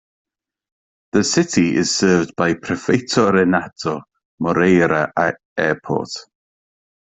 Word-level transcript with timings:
The 1.11 1.23
city 1.23 1.75
is 1.75 1.93
served 1.93 2.35
by 2.35 2.55
Prefeito 2.55 3.31
Renato 3.31 4.01
Moreira 4.41 5.11
Airport. 5.55 6.09